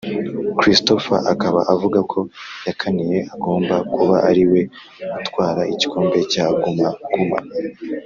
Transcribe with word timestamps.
christopher 0.59 1.19
akaba 1.33 1.59
avuga 1.73 1.99
ko 2.11 2.19
yakaniye 2.67 3.17
agomba 3.33 3.75
kuba 3.95 4.15
ariwe 4.29 4.59
utwara 5.19 5.61
igikombe 5.73 6.19
cya 6.31 6.45
guma 6.61 6.89
guma 7.13 7.37